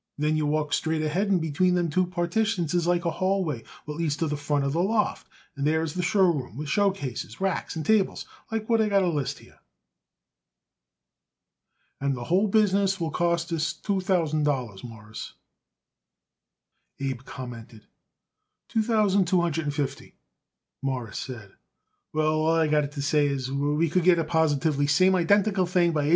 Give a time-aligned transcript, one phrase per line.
[0.17, 3.45] Then you walk right straight ahead, and between them two partitions is like a hall
[3.45, 6.57] way, what leads to the front of the loft, and there is the show room
[6.57, 9.59] with showcases, racks and tables like what I got it a list here."
[11.99, 15.33] "And the whole business will cost it us two thousand dollars, Mawruss,"
[16.99, 17.85] Abe commented.
[18.69, 20.15] "Two thousand two hundred and fifty,"
[20.81, 21.53] Morris said.
[22.11, 25.67] "Well, all I got to say is we would get it the positively same identical
[25.67, 26.09] thing by H.